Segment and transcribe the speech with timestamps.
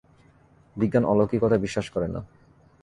[0.75, 2.21] বিজ্ঞান অলৌকিকতায় বিশ্বাস করে না।